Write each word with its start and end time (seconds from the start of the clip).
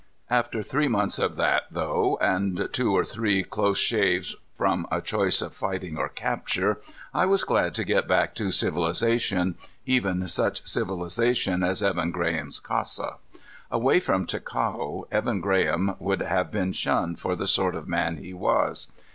After 0.31 0.63
three 0.63 0.87
months 0.87 1.19
of 1.19 1.35
that, 1.35 1.65
though, 1.69 2.17
and 2.19 2.69
two 2.73 2.91
or 2.91 3.05
three 3.05 3.43
close 3.43 3.77
shaves 3.77 4.35
from 4.57 4.87
a 4.91 4.99
choice 4.99 5.43
of 5.43 5.53
fighting 5.53 5.95
or 5.95 6.09
capture, 6.09 6.81
I 7.13 7.27
was 7.27 7.43
glad 7.43 7.75
to 7.75 7.83
get 7.83 8.07
back 8.07 8.33
to 8.37 8.49
civilization, 8.49 9.59
even 9.85 10.27
such 10.27 10.65
civilization 10.65 11.61
as 11.61 11.83
Evan 11.83 12.09
Graham's 12.09 12.59
casa. 12.59 13.17
Away 13.69 13.99
from 13.99 14.25
Ticao, 14.25 15.03
Evan 15.11 15.39
Graham 15.39 15.95
would 15.99 16.21
have 16.21 16.49
been 16.49 16.73
shunned 16.73 17.19
for 17.19 17.35
the 17.35 17.45
sort 17.45 17.75
of 17.75 17.87
man 17.87 18.17
he 18.17 18.33
was. 18.33 18.87